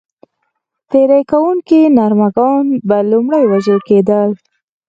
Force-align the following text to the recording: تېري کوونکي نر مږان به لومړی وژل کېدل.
تېري 0.89 1.21
کوونکي 1.31 1.79
نر 1.97 2.11
مږان 2.21 2.65
به 2.87 2.97
لومړی 3.11 3.43
وژل 3.51 3.79
کېدل. 3.89 4.29